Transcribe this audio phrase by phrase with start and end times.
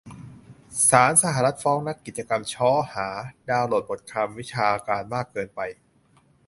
[0.87, 3.07] ศาลสหรัฐฟ้องนักกิจกรรมช้อหา
[3.49, 5.59] "ดาวน์โหลดบทความวิชาการมากเกินไป"